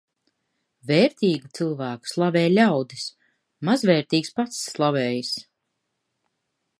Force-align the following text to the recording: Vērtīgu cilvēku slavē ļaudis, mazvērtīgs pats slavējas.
Vērtīgu 0.91 1.49
cilvēku 1.59 2.09
slavē 2.13 2.43
ļaudis, 2.53 3.05
mazvērtīgs 3.69 4.33
pats 4.39 4.63
slavējas. 4.73 5.35